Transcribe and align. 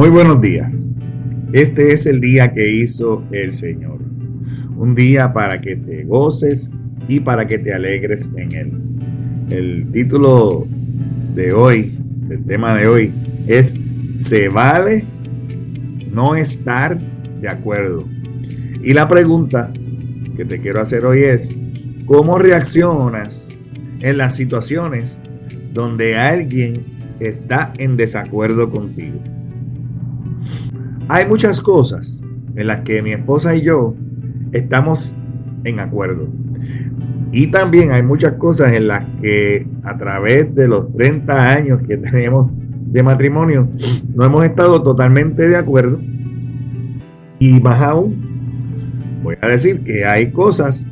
Muy 0.00 0.08
buenos 0.08 0.40
días. 0.40 0.90
Este 1.52 1.92
es 1.92 2.06
el 2.06 2.22
día 2.22 2.54
que 2.54 2.66
hizo 2.74 3.22
el 3.32 3.52
Señor. 3.52 3.98
Un 4.78 4.94
día 4.94 5.34
para 5.34 5.60
que 5.60 5.76
te 5.76 6.04
goces 6.04 6.70
y 7.06 7.20
para 7.20 7.46
que 7.46 7.58
te 7.58 7.74
alegres 7.74 8.30
en 8.34 8.54
él. 8.54 8.72
El 9.50 9.92
título 9.92 10.66
de 11.34 11.52
hoy, 11.52 11.92
el 12.30 12.42
tema 12.46 12.74
de 12.78 12.86
hoy, 12.88 13.12
es 13.46 13.74
¿Se 14.18 14.48
vale 14.48 15.04
no 16.10 16.34
estar 16.34 16.98
de 16.98 17.48
acuerdo? 17.50 18.02
Y 18.82 18.94
la 18.94 19.06
pregunta 19.06 19.70
que 20.34 20.46
te 20.46 20.62
quiero 20.62 20.80
hacer 20.80 21.04
hoy 21.04 21.24
es, 21.24 21.50
¿cómo 22.06 22.38
reaccionas 22.38 23.50
en 24.00 24.16
las 24.16 24.34
situaciones 24.34 25.18
donde 25.74 26.16
alguien 26.16 26.86
está 27.20 27.74
en 27.76 27.98
desacuerdo 27.98 28.70
contigo? 28.70 29.20
Hay 31.08 31.26
muchas 31.26 31.60
cosas 31.60 32.22
en 32.56 32.66
las 32.66 32.80
que 32.80 33.02
mi 33.02 33.12
esposa 33.12 33.54
y 33.54 33.62
yo 33.62 33.94
estamos 34.52 35.14
en 35.64 35.80
acuerdo. 35.80 36.28
Y 37.32 37.48
también 37.48 37.92
hay 37.92 38.02
muchas 38.02 38.34
cosas 38.34 38.72
en 38.72 38.88
las 38.88 39.04
que 39.22 39.66
a 39.84 39.96
través 39.96 40.54
de 40.54 40.68
los 40.68 40.92
30 40.94 41.50
años 41.50 41.80
que 41.86 41.96
tenemos 41.96 42.50
de 42.90 43.02
matrimonio 43.02 43.68
no 44.14 44.24
hemos 44.24 44.44
estado 44.44 44.82
totalmente 44.82 45.48
de 45.48 45.56
acuerdo. 45.56 46.00
Y 47.38 47.60
más 47.60 47.80
aún, 47.80 49.20
voy 49.22 49.36
a 49.40 49.48
decir 49.48 49.82
que 49.82 50.04
hay 50.04 50.30
cosas, 50.30 50.86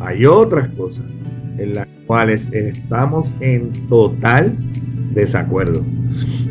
hay 0.00 0.26
otras 0.26 0.68
cosas 0.70 1.06
en 1.56 1.74
las 1.74 1.86
cuales 2.06 2.52
estamos 2.52 3.34
en 3.40 3.72
total 3.88 4.56
desacuerdo. 5.14 5.82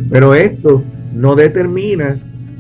Pero 0.10 0.34
esto 0.34 0.82
no 1.14 1.36
determina 1.36 2.16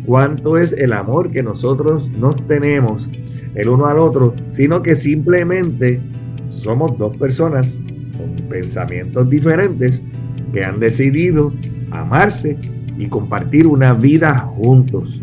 cuánto 0.05 0.57
es 0.57 0.73
el 0.73 0.93
amor 0.93 1.31
que 1.31 1.43
nosotros 1.43 2.09
nos 2.17 2.35
tenemos 2.47 3.09
el 3.55 3.69
uno 3.69 3.85
al 3.85 3.99
otro, 3.99 4.33
sino 4.51 4.81
que 4.81 4.95
simplemente 4.95 6.01
somos 6.49 6.97
dos 6.97 7.15
personas 7.17 7.79
con 8.17 8.47
pensamientos 8.47 9.29
diferentes 9.29 10.03
que 10.51 10.63
han 10.63 10.79
decidido 10.79 11.53
amarse 11.91 12.57
y 12.97 13.07
compartir 13.07 13.67
una 13.67 13.93
vida 13.93 14.39
juntos. 14.39 15.21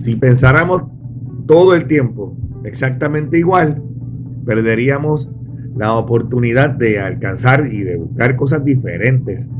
Si 0.00 0.16
pensáramos 0.16 0.84
todo 1.46 1.74
el 1.74 1.86
tiempo 1.86 2.36
exactamente 2.64 3.38
igual, 3.38 3.82
perderíamos 4.44 5.32
la 5.76 5.94
oportunidad 5.94 6.70
de 6.70 7.00
alcanzar 7.00 7.66
y 7.66 7.82
de 7.82 7.96
buscar 7.96 8.36
cosas 8.36 8.64
diferentes. 8.64 9.50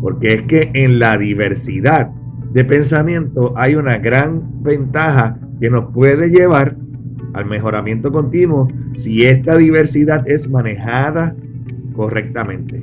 Porque 0.00 0.34
es 0.34 0.42
que 0.42 0.70
en 0.74 0.98
la 0.98 1.16
diversidad 1.16 2.10
de 2.54 2.64
pensamiento 2.64 3.52
hay 3.56 3.74
una 3.74 3.98
gran 3.98 4.62
ventaja 4.62 5.36
que 5.60 5.68
nos 5.68 5.92
puede 5.92 6.30
llevar 6.30 6.76
al 7.32 7.46
mejoramiento 7.46 8.12
continuo 8.12 8.68
si 8.94 9.24
esta 9.24 9.56
diversidad 9.56 10.22
es 10.28 10.48
manejada 10.48 11.34
correctamente. 11.96 12.80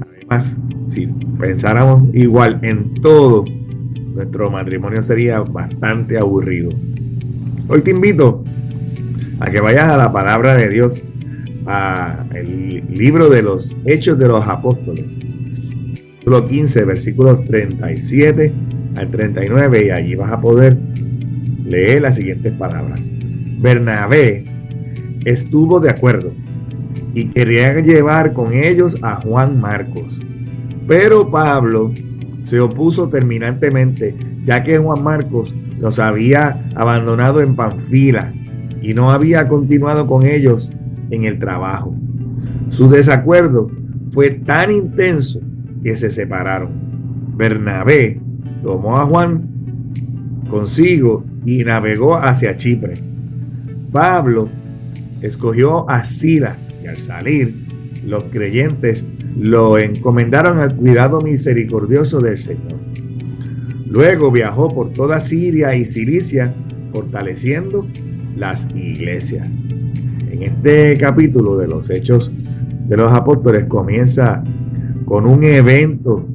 Además, 0.00 0.56
si 0.86 1.06
pensáramos 1.38 2.12
igual 2.14 2.58
en 2.62 2.94
todo, 3.00 3.44
nuestro 4.12 4.50
matrimonio 4.50 5.00
sería 5.02 5.38
bastante 5.38 6.18
aburrido. 6.18 6.72
Hoy 7.68 7.82
te 7.82 7.92
invito 7.92 8.42
a 9.38 9.48
que 9.50 9.60
vayas 9.60 9.88
a 9.88 9.96
la 9.96 10.12
palabra 10.12 10.54
de 10.54 10.68
Dios, 10.68 11.00
a 11.64 12.26
el 12.34 12.84
libro 12.90 13.30
de 13.30 13.42
los 13.42 13.76
Hechos 13.84 14.18
de 14.18 14.26
los 14.26 14.48
Apóstoles, 14.48 15.16
capítulo 16.26 16.44
15, 16.44 16.84
versículos 16.84 17.44
37 17.46 18.65
al 18.96 19.10
39 19.10 19.86
y 19.86 19.90
allí 19.90 20.14
vas 20.14 20.32
a 20.32 20.40
poder 20.40 20.76
leer 21.64 22.02
las 22.02 22.16
siguientes 22.16 22.52
palabras. 22.54 23.12
Bernabé 23.58 24.44
estuvo 25.24 25.80
de 25.80 25.90
acuerdo 25.90 26.32
y 27.14 27.28
quería 27.28 27.80
llevar 27.80 28.32
con 28.32 28.52
ellos 28.52 29.02
a 29.02 29.16
Juan 29.22 29.60
Marcos. 29.60 30.20
Pero 30.86 31.30
Pablo 31.30 31.92
se 32.42 32.60
opuso 32.60 33.08
terminantemente, 33.08 34.14
ya 34.44 34.62
que 34.62 34.78
Juan 34.78 35.02
Marcos 35.02 35.54
los 35.80 35.98
había 35.98 36.60
abandonado 36.74 37.40
en 37.40 37.56
Panfila 37.56 38.32
y 38.80 38.94
no 38.94 39.10
había 39.10 39.46
continuado 39.46 40.06
con 40.06 40.24
ellos 40.26 40.72
en 41.10 41.24
el 41.24 41.38
trabajo. 41.38 41.94
Su 42.68 42.88
desacuerdo 42.88 43.70
fue 44.10 44.30
tan 44.30 44.70
intenso 44.70 45.40
que 45.82 45.96
se 45.96 46.10
separaron. 46.10 46.70
Bernabé 47.36 48.20
tomó 48.62 48.96
a 48.96 49.06
Juan 49.06 49.48
consigo 50.50 51.24
y 51.44 51.64
navegó 51.64 52.16
hacia 52.16 52.56
Chipre. 52.56 52.94
Pablo 53.92 54.48
escogió 55.22 55.88
a 55.88 56.04
Silas 56.04 56.70
y 56.82 56.86
al 56.86 56.98
salir 56.98 57.54
los 58.06 58.24
creyentes 58.24 59.04
lo 59.38 59.78
encomendaron 59.78 60.58
al 60.58 60.74
cuidado 60.74 61.20
misericordioso 61.20 62.20
del 62.20 62.38
Señor. 62.38 62.76
Luego 63.88 64.30
viajó 64.30 64.74
por 64.74 64.92
toda 64.92 65.20
Siria 65.20 65.74
y 65.76 65.84
Cilicia 65.84 66.52
fortaleciendo 66.92 67.86
las 68.36 68.68
iglesias. 68.74 69.56
En 70.30 70.42
este 70.42 70.96
capítulo 70.98 71.56
de 71.56 71.68
los 71.68 71.88
Hechos 71.90 72.30
de 72.88 72.96
los 72.96 73.12
Apóstoles 73.12 73.64
comienza 73.64 74.42
con 75.04 75.26
un 75.26 75.44
evento 75.44 76.26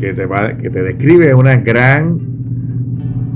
que 0.00 0.14
te, 0.14 0.26
que 0.60 0.70
te 0.70 0.82
describe 0.82 1.34
una 1.34 1.56
gran 1.58 2.18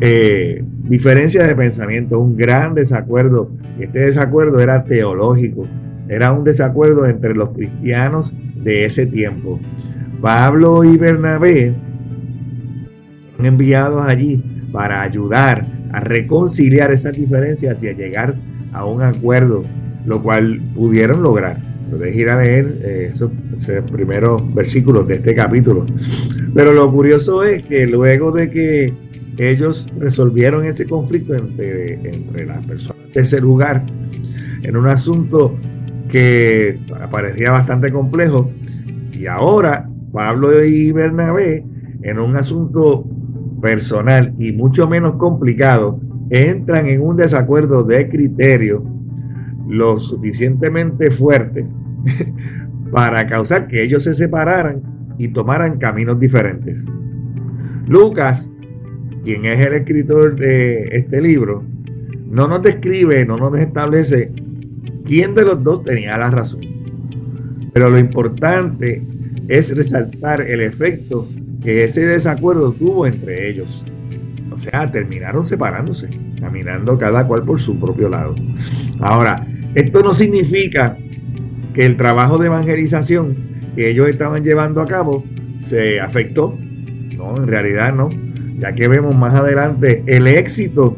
eh, 0.00 0.64
diferencia 0.88 1.46
de 1.46 1.54
pensamiento, 1.54 2.18
un 2.18 2.36
gran 2.36 2.74
desacuerdo. 2.74 3.50
Este 3.78 4.00
desacuerdo 4.00 4.60
era 4.60 4.84
teológico, 4.84 5.66
era 6.08 6.32
un 6.32 6.44
desacuerdo 6.44 7.06
entre 7.06 7.34
los 7.34 7.50
cristianos 7.50 8.34
de 8.56 8.84
ese 8.84 9.06
tiempo. 9.06 9.60
Pablo 10.20 10.84
y 10.84 10.96
Bernabé 10.96 11.74
fueron 13.36 13.46
enviados 13.46 14.04
allí 14.04 14.42
para 14.72 15.02
ayudar 15.02 15.66
a 15.92 16.00
reconciliar 16.00 16.90
esas 16.90 17.12
diferencias 17.12 17.82
y 17.84 17.88
a 17.88 17.92
llegar 17.92 18.34
a 18.72 18.84
un 18.84 19.02
acuerdo, 19.02 19.62
lo 20.06 20.22
cual 20.22 20.60
pudieron 20.74 21.22
lograr. 21.22 21.58
Puedes 21.90 22.14
ir 22.16 22.28
a 22.28 22.42
leer 22.42 22.66
eh, 22.82 23.10
esos, 23.10 23.30
primeros 23.90 24.54
versículos 24.54 25.06
de 25.06 25.14
este 25.14 25.34
capítulo. 25.34 25.86
Pero 26.54 26.72
lo 26.72 26.90
curioso 26.90 27.42
es 27.44 27.62
que 27.62 27.86
luego 27.86 28.32
de 28.32 28.50
que 28.50 28.92
ellos 29.36 29.88
resolvieron 29.98 30.64
ese 30.64 30.86
conflicto 30.86 31.34
entre, 31.34 31.94
entre 31.94 32.46
las 32.46 32.64
personas 32.66 33.04
ese 33.14 33.40
lugar, 33.40 33.82
en 34.62 34.76
un 34.76 34.86
asunto 34.86 35.56
que 36.10 36.78
parecía 37.10 37.50
bastante 37.50 37.92
complejo, 37.92 38.50
y 39.12 39.26
ahora 39.26 39.88
Pablo 40.12 40.64
y 40.64 40.92
Bernabé, 40.92 41.64
en 42.02 42.18
un 42.18 42.36
asunto 42.36 43.04
personal 43.60 44.34
y 44.38 44.52
mucho 44.52 44.88
menos 44.88 45.16
complicado, 45.16 46.00
entran 46.30 46.86
en 46.86 47.00
un 47.00 47.16
desacuerdo 47.16 47.84
de 47.84 48.08
criterio 48.08 48.84
lo 49.68 49.98
suficientemente 49.98 51.10
fuertes 51.10 51.74
para 52.92 53.26
causar 53.26 53.66
que 53.66 53.82
ellos 53.82 54.04
se 54.04 54.14
separaran 54.14 54.82
y 55.18 55.28
tomaran 55.28 55.78
caminos 55.78 56.18
diferentes. 56.18 56.84
Lucas, 57.86 58.52
quien 59.24 59.44
es 59.44 59.60
el 59.60 59.74
escritor 59.74 60.36
de 60.36 60.84
este 60.92 61.20
libro, 61.20 61.64
no 62.26 62.48
nos 62.48 62.62
describe, 62.62 63.24
no 63.24 63.36
nos 63.36 63.58
establece 63.58 64.32
quién 65.04 65.34
de 65.34 65.44
los 65.44 65.62
dos 65.62 65.84
tenía 65.84 66.18
la 66.18 66.30
razón. 66.30 66.62
Pero 67.72 67.90
lo 67.90 67.98
importante 67.98 69.02
es 69.48 69.76
resaltar 69.76 70.40
el 70.40 70.60
efecto 70.60 71.28
que 71.62 71.84
ese 71.84 72.06
desacuerdo 72.06 72.72
tuvo 72.72 73.06
entre 73.06 73.48
ellos. 73.48 73.84
O 74.50 74.58
sea, 74.58 74.90
terminaron 74.90 75.44
separándose, 75.44 76.08
caminando 76.38 76.96
cada 76.98 77.26
cual 77.26 77.42
por 77.44 77.60
su 77.60 77.78
propio 77.78 78.08
lado. 78.08 78.34
Ahora, 79.00 79.46
esto 79.74 80.02
no 80.02 80.14
significa 80.14 80.96
que 81.74 81.84
el 81.84 81.96
trabajo 81.96 82.38
de 82.38 82.46
evangelización 82.46 83.36
que 83.74 83.90
ellos 83.90 84.08
estaban 84.08 84.44
llevando 84.44 84.80
a 84.80 84.86
cabo 84.86 85.24
se 85.58 86.00
afectó. 86.00 86.56
No, 87.16 87.36
en 87.36 87.48
realidad 87.48 87.94
no. 87.94 88.08
Ya 88.58 88.72
que 88.72 88.86
vemos 88.88 89.16
más 89.16 89.34
adelante 89.34 90.04
el 90.06 90.26
éxito 90.28 90.96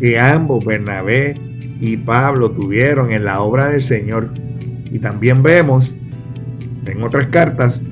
que 0.00 0.18
ambos, 0.18 0.64
Bernabé 0.64 1.34
y 1.80 1.96
Pablo, 1.98 2.50
tuvieron 2.50 3.12
en 3.12 3.24
la 3.24 3.40
obra 3.42 3.68
del 3.68 3.80
Señor. 3.80 4.30
Y 4.90 4.98
también 4.98 5.42
vemos 5.42 5.94
en 6.86 7.02
otras 7.02 7.28
cartas 7.28 7.82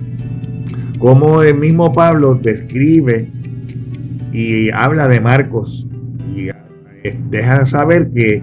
cómo 0.99 1.43
el 1.43 1.57
mismo 1.57 1.93
Pablo 1.93 2.39
describe 2.41 3.27
y 4.33 4.71
habla 4.71 5.09
de 5.09 5.21
Marcos 5.21 5.87
y 6.35 6.49
deja 7.29 7.67
saber 7.67 8.11
que 8.15 8.43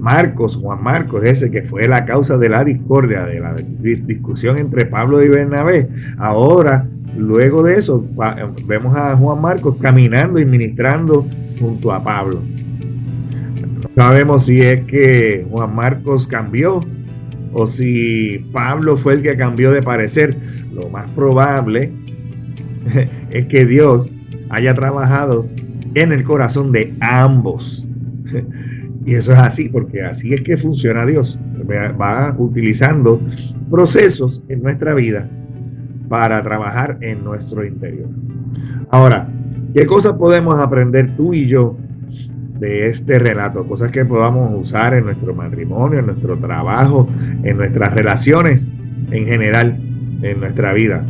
Marcos, 0.00 0.56
Juan 0.56 0.82
Marcos, 0.82 1.24
ese 1.24 1.50
que 1.50 1.62
fue 1.62 1.86
la 1.86 2.04
causa 2.04 2.36
de 2.38 2.48
la 2.48 2.64
discordia, 2.64 3.24
de 3.26 3.40
la 3.40 3.54
discusión 3.54 4.58
entre 4.58 4.86
Pablo 4.86 5.22
y 5.22 5.28
Bernabé, 5.28 5.88
ahora 6.18 6.88
luego 7.16 7.62
de 7.62 7.74
eso 7.74 8.04
vemos 8.66 8.96
a 8.96 9.16
Juan 9.16 9.40
Marcos 9.40 9.76
caminando 9.80 10.38
y 10.38 10.46
ministrando 10.46 11.26
junto 11.58 11.92
a 11.92 12.02
Pablo. 12.02 12.40
No 13.82 13.90
sabemos 13.94 14.44
si 14.46 14.62
es 14.62 14.82
que 14.82 15.46
Juan 15.50 15.74
Marcos 15.74 16.26
cambió 16.26 16.84
o 17.52 17.66
si 17.66 18.46
Pablo 18.52 18.96
fue 18.96 19.14
el 19.14 19.22
que 19.22 19.36
cambió 19.36 19.70
de 19.72 19.82
parecer. 19.82 20.36
Lo 20.74 20.88
más 20.88 21.10
probable 21.10 21.92
es 23.30 23.46
que 23.46 23.66
Dios 23.66 24.10
haya 24.48 24.74
trabajado 24.74 25.46
en 25.94 26.12
el 26.12 26.24
corazón 26.24 26.72
de 26.72 26.94
ambos. 27.00 27.86
Y 29.10 29.14
eso 29.14 29.32
es 29.32 29.40
así, 29.40 29.68
porque 29.68 30.02
así 30.02 30.32
es 30.32 30.40
que 30.40 30.56
funciona 30.56 31.04
Dios. 31.04 31.36
Va 32.00 32.32
utilizando 32.38 33.20
procesos 33.68 34.40
en 34.48 34.62
nuestra 34.62 34.94
vida 34.94 35.28
para 36.08 36.40
trabajar 36.44 36.96
en 37.00 37.24
nuestro 37.24 37.66
interior. 37.66 38.06
Ahora, 38.88 39.28
¿qué 39.74 39.84
cosas 39.84 40.12
podemos 40.12 40.60
aprender 40.60 41.10
tú 41.16 41.34
y 41.34 41.48
yo 41.48 41.76
de 42.60 42.86
este 42.86 43.18
relato? 43.18 43.66
Cosas 43.66 43.90
que 43.90 44.04
podamos 44.04 44.56
usar 44.56 44.94
en 44.94 45.06
nuestro 45.06 45.34
matrimonio, 45.34 45.98
en 45.98 46.06
nuestro 46.06 46.38
trabajo, 46.38 47.08
en 47.42 47.56
nuestras 47.56 47.92
relaciones 47.92 48.68
en 49.10 49.26
general, 49.26 49.76
en 50.22 50.38
nuestra 50.38 50.72
vida. 50.72 51.04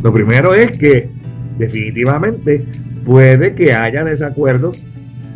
Lo 0.00 0.12
primero 0.12 0.54
es 0.54 0.70
que 0.78 1.10
definitivamente 1.58 2.64
puede 3.04 3.56
que 3.56 3.74
haya 3.74 4.04
desacuerdos 4.04 4.84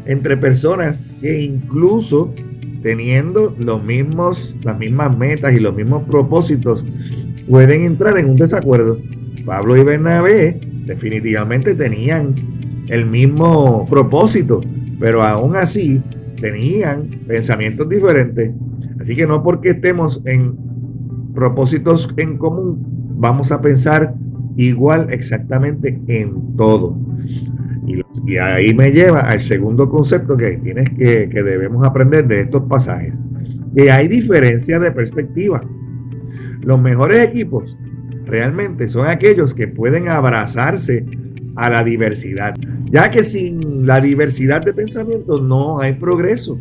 entre 0.07 0.37
personas 0.37 1.05
que 1.21 1.43
incluso 1.43 2.35
teniendo 2.83 3.55
los 3.59 3.83
mismos, 3.83 4.57
las 4.63 4.79
mismas 4.79 5.17
metas 5.17 5.53
y 5.55 5.61
los 5.61 5.75
mismos 5.75 6.05
propósitos, 6.05 6.85
pueden 7.49 7.83
entrar 7.83 8.19
en 8.19 8.31
un 8.31 8.37
desacuerdo. 8.37 8.99
Pablo 9.45 9.77
y 9.77 9.85
Bernabé 9.85 10.61
definitivamente 10.87 11.75
tenían 11.75 12.35
el 12.89 13.07
mismo 13.07 13.87
propósito, 13.89 14.61
pero 14.99 15.23
aún 15.23 15.57
así 15.57 16.01
tenían 16.41 17.05
pensamientos 17.27 17.89
diferentes. 17.89 18.53
Así 18.99 19.17
que 19.17 19.27
no 19.27 19.43
porque 19.43 19.71
estemos 19.71 20.23
en 20.27 20.57
propósitos 21.35 22.13
en 22.17 22.39
común, 22.39 22.79
vamos 23.19 23.53
a 23.53 23.61
pensar 23.61 24.15
igual 24.57 25.09
exactamente 25.11 26.01
en 26.07 26.57
todo. 26.57 26.99
Y, 28.27 28.37
ahí 28.37 28.75
me 28.75 28.91
lleva 28.91 29.21
al 29.21 29.41
segundo 29.41 29.89
concepto 29.89 30.37
que 30.37 30.59
tienes 30.59 30.91
que, 30.91 31.29
que 31.29 31.43
debemos 31.43 31.85
aprender 31.85 32.27
de 32.27 32.41
estos 32.41 32.63
pasajes, 32.65 33.21
que 33.75 33.91
hay 33.91 34.09
diferencia 34.09 34.79
de 34.79 34.91
perspectiva. 34.91 35.63
Los 36.63 36.81
mejores 36.81 37.27
equipos 37.27 37.77
realmente 38.27 38.89
son 38.89 39.07
aquellos 39.07 39.55
que 39.55 39.69
pueden 39.69 40.09
abrazarse 40.09 41.05
a 41.57 41.69
la 41.69 41.85
diversidad, 41.85 42.55
ya 42.91 43.11
que 43.11 43.23
sin 43.23 43.87
la 43.87 44.01
diversidad 44.01 44.65
de 44.65 44.73
pensamientos 44.73 45.43
no 45.43 45.81
hay 45.81 45.95
progreso, 45.95 46.59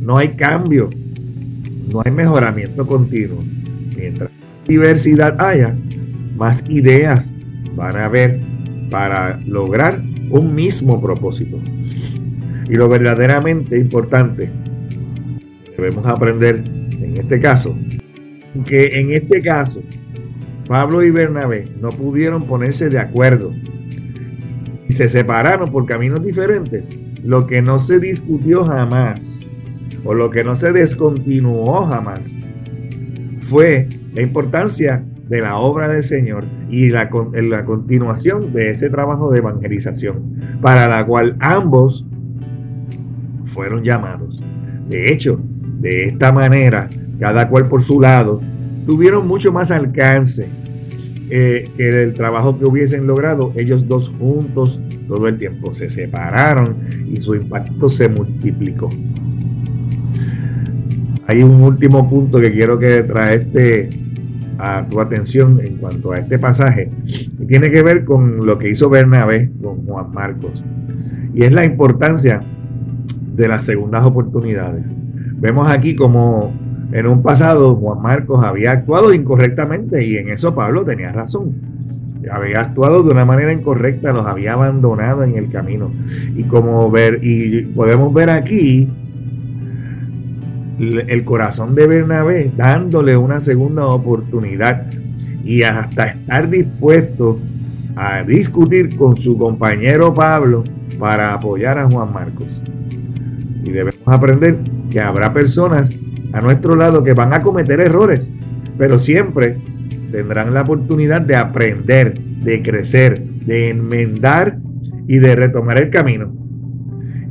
no 0.00 0.18
hay 0.18 0.30
cambio, 0.30 0.90
no 1.90 2.02
hay 2.04 2.12
mejoramiento 2.12 2.86
continuo. 2.86 3.42
Mientras 3.96 4.30
diversidad 4.66 5.40
haya, 5.40 5.76
más 6.36 6.68
ideas 6.68 7.30
van 7.74 7.96
a 7.96 8.06
haber 8.06 8.40
para 8.90 9.40
lograr 9.46 10.00
un 10.34 10.52
mismo 10.52 11.00
propósito. 11.00 11.60
Y 12.68 12.74
lo 12.74 12.88
verdaderamente 12.88 13.78
importante 13.78 14.50
debemos 15.76 16.04
aprender 16.06 16.64
en 17.00 17.16
este 17.16 17.38
caso, 17.38 17.76
que 18.66 18.98
en 18.98 19.12
este 19.12 19.40
caso 19.40 19.80
Pablo 20.66 21.02
y 21.04 21.10
Bernabé 21.10 21.68
no 21.80 21.90
pudieron 21.90 22.42
ponerse 22.46 22.88
de 22.88 22.98
acuerdo 22.98 23.52
y 24.88 24.92
se 24.92 25.08
separaron 25.08 25.70
por 25.70 25.86
caminos 25.86 26.24
diferentes, 26.24 26.90
lo 27.22 27.46
que 27.46 27.62
no 27.62 27.78
se 27.78 28.00
discutió 28.00 28.64
jamás 28.64 29.40
o 30.04 30.14
lo 30.14 30.30
que 30.30 30.42
no 30.42 30.56
se 30.56 30.72
descontinuó 30.72 31.82
jamás 31.86 32.36
fue 33.48 33.88
la 34.14 34.22
importancia 34.22 35.04
de 35.28 35.40
la 35.40 35.56
obra 35.56 35.88
del 35.88 36.02
Señor 36.02 36.44
y 36.68 36.88
la, 36.90 37.10
la 37.32 37.64
continuación 37.64 38.52
de 38.52 38.70
ese 38.70 38.90
trabajo 38.90 39.30
de 39.30 39.38
evangelización, 39.38 40.58
para 40.60 40.88
la 40.88 41.04
cual 41.06 41.36
ambos 41.40 42.04
fueron 43.46 43.82
llamados. 43.84 44.42
De 44.88 45.12
hecho, 45.12 45.40
de 45.80 46.04
esta 46.04 46.32
manera, 46.32 46.88
cada 47.18 47.48
cual 47.48 47.68
por 47.68 47.82
su 47.82 48.00
lado, 48.00 48.40
tuvieron 48.86 49.26
mucho 49.26 49.52
más 49.52 49.70
alcance 49.70 50.48
eh, 51.30 51.70
que 51.76 52.02
el 52.02 52.14
trabajo 52.14 52.58
que 52.58 52.66
hubiesen 52.66 53.06
logrado 53.06 53.52
ellos 53.56 53.88
dos 53.88 54.12
juntos 54.18 54.78
todo 55.08 55.28
el 55.28 55.38
tiempo. 55.38 55.72
Se 55.72 55.88
separaron 55.88 56.76
y 57.10 57.18
su 57.20 57.34
impacto 57.34 57.88
se 57.88 58.08
multiplicó. 58.08 58.90
Hay 61.26 61.42
un 61.42 61.62
último 61.62 62.08
punto 62.10 62.38
que 62.38 62.52
quiero 62.52 62.78
que 62.78 63.02
traerte 63.02 63.88
a 64.58 64.86
tu 64.88 65.00
atención 65.00 65.58
en 65.62 65.76
cuanto 65.76 66.12
a 66.12 66.18
este 66.18 66.38
pasaje 66.38 66.90
y 67.06 67.46
tiene 67.46 67.70
que 67.70 67.82
ver 67.82 68.04
con 68.04 68.46
lo 68.46 68.58
que 68.58 68.70
hizo 68.70 68.88
Bernabé 68.90 69.50
con 69.62 69.84
Juan 69.86 70.12
Marcos 70.12 70.64
y 71.34 71.44
es 71.44 71.52
la 71.52 71.64
importancia 71.64 72.42
de 73.34 73.48
las 73.48 73.64
segundas 73.64 74.04
oportunidades. 74.04 74.92
Vemos 75.36 75.68
aquí 75.68 75.96
como 75.96 76.54
en 76.92 77.06
un 77.06 77.22
pasado 77.22 77.74
Juan 77.74 78.00
Marcos 78.00 78.44
había 78.44 78.70
actuado 78.70 79.12
incorrectamente 79.12 80.04
y 80.06 80.16
en 80.16 80.28
eso 80.28 80.54
Pablo 80.54 80.84
tenía 80.84 81.10
razón. 81.10 81.54
Había 82.30 82.60
actuado 82.60 83.02
de 83.02 83.10
una 83.10 83.24
manera 83.24 83.52
incorrecta, 83.52 84.12
los 84.12 84.26
había 84.26 84.54
abandonado 84.54 85.24
en 85.24 85.36
el 85.36 85.50
camino. 85.50 85.90
Y 86.34 86.44
como 86.44 86.90
ver, 86.90 87.18
y 87.22 87.62
podemos 87.62 88.14
ver 88.14 88.30
aquí 88.30 88.88
el 90.78 91.24
corazón 91.24 91.74
de 91.74 91.86
Bernabé 91.86 92.50
dándole 92.56 93.16
una 93.16 93.40
segunda 93.40 93.86
oportunidad 93.86 94.86
y 95.44 95.62
hasta 95.62 96.06
estar 96.06 96.48
dispuesto 96.48 97.38
a 97.96 98.22
discutir 98.24 98.96
con 98.96 99.16
su 99.16 99.36
compañero 99.38 100.12
Pablo 100.14 100.64
para 100.98 101.34
apoyar 101.34 101.78
a 101.78 101.88
Juan 101.88 102.12
Marcos. 102.12 102.46
Y 103.62 103.70
debemos 103.70 104.00
aprender 104.06 104.56
que 104.90 105.00
habrá 105.00 105.32
personas 105.32 105.90
a 106.32 106.40
nuestro 106.40 106.74
lado 106.76 107.04
que 107.04 107.12
van 107.12 107.32
a 107.32 107.40
cometer 107.40 107.80
errores, 107.80 108.32
pero 108.76 108.98
siempre 108.98 109.56
tendrán 110.10 110.52
la 110.54 110.62
oportunidad 110.62 111.20
de 111.20 111.36
aprender, 111.36 112.18
de 112.18 112.62
crecer, 112.62 113.22
de 113.46 113.70
enmendar 113.70 114.58
y 115.06 115.18
de 115.18 115.36
retomar 115.36 115.78
el 115.78 115.90
camino. 115.90 116.32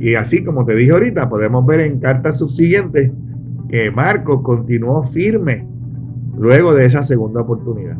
Y 0.00 0.14
así 0.14 0.44
como 0.44 0.64
te 0.64 0.74
dije 0.74 0.92
ahorita, 0.92 1.28
podemos 1.28 1.64
ver 1.66 1.80
en 1.80 2.00
cartas 2.00 2.38
subsiguientes 2.38 3.10
que 3.74 3.90
Marcos 3.90 4.40
continuó 4.42 5.02
firme 5.02 5.66
luego 6.38 6.76
de 6.76 6.84
esa 6.84 7.02
segunda 7.02 7.40
oportunidad. 7.40 7.98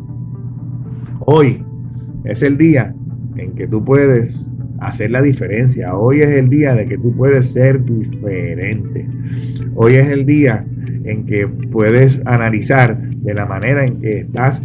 Hoy 1.19 1.65
es 2.23 2.43
el 2.43 2.57
día 2.57 2.95
en 3.35 3.55
que 3.55 3.67
tú 3.67 3.83
puedes 3.83 4.53
hacer 4.79 5.11
la 5.11 5.21
diferencia. 5.21 5.93
Hoy 5.97 6.21
es 6.21 6.29
el 6.29 6.47
día 6.47 6.75
de 6.75 6.85
que 6.85 6.97
tú 6.97 7.13
puedes 7.17 7.51
ser 7.51 7.83
diferente. 7.83 9.05
Hoy 9.75 9.95
es 9.95 10.09
el 10.11 10.25
día 10.25 10.65
en 11.03 11.25
que 11.25 11.45
puedes 11.45 12.25
analizar 12.25 12.97
de 12.97 13.33
la 13.33 13.45
manera 13.45 13.85
en 13.85 13.99
que 13.99 14.19
estás 14.19 14.63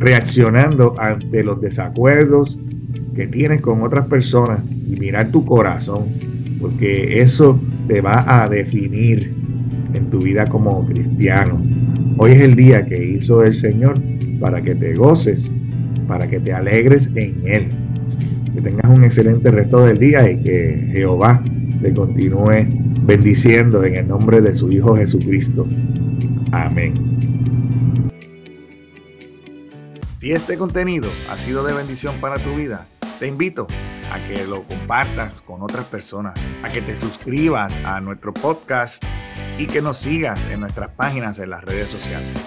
reaccionando 0.00 0.96
ante 0.98 1.44
los 1.44 1.60
desacuerdos 1.60 2.58
que 3.14 3.28
tienes 3.28 3.60
con 3.60 3.82
otras 3.82 4.08
personas 4.08 4.64
y 4.90 4.98
mirar 4.98 5.28
tu 5.28 5.44
corazón, 5.44 6.06
porque 6.60 7.20
eso 7.20 7.60
te 7.86 8.00
va 8.00 8.42
a 8.42 8.48
definir 8.48 9.43
en 9.94 10.10
tu 10.10 10.18
vida 10.20 10.46
como 10.46 10.86
cristiano. 10.86 11.62
Hoy 12.18 12.32
es 12.32 12.40
el 12.40 12.54
día 12.54 12.84
que 12.84 13.02
hizo 13.02 13.42
el 13.44 13.54
Señor 13.54 14.00
para 14.40 14.62
que 14.62 14.74
te 14.74 14.94
goces, 14.94 15.52
para 16.06 16.28
que 16.28 16.40
te 16.40 16.52
alegres 16.52 17.10
en 17.14 17.42
Él. 17.46 17.68
Que 18.54 18.60
tengas 18.60 18.90
un 18.90 19.04
excelente 19.04 19.50
resto 19.50 19.84
del 19.84 19.98
día 19.98 20.30
y 20.30 20.42
que 20.42 20.90
Jehová 20.92 21.42
te 21.80 21.92
continúe 21.92 22.68
bendiciendo 23.02 23.84
en 23.84 23.96
el 23.96 24.08
nombre 24.08 24.40
de 24.40 24.52
su 24.52 24.70
Hijo 24.70 24.96
Jesucristo. 24.96 25.66
Amén. 26.52 26.94
Si 30.12 30.32
este 30.32 30.56
contenido 30.56 31.08
ha 31.30 31.36
sido 31.36 31.64
de 31.64 31.74
bendición 31.74 32.14
para 32.20 32.36
tu 32.36 32.54
vida, 32.56 32.86
te 33.18 33.26
invito 33.26 33.66
a 34.14 34.22
que 34.22 34.46
lo 34.46 34.62
compartas 34.62 35.42
con 35.42 35.62
otras 35.62 35.86
personas, 35.86 36.48
a 36.62 36.70
que 36.70 36.80
te 36.80 36.94
suscribas 36.94 37.76
a 37.78 38.00
nuestro 38.00 38.32
podcast 38.32 39.02
y 39.58 39.66
que 39.66 39.82
nos 39.82 39.96
sigas 39.96 40.46
en 40.46 40.60
nuestras 40.60 40.90
páginas 40.90 41.40
en 41.40 41.50
las 41.50 41.64
redes 41.64 41.90
sociales. 41.90 42.44